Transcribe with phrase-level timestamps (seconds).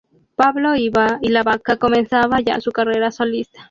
[0.35, 3.59] Pablo Ilabaca comenzaba ya su carrera solista.